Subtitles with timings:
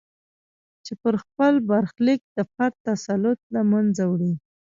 [0.85, 4.33] چې پر خپل برخلیک د فرد تسلط له منځه وړي.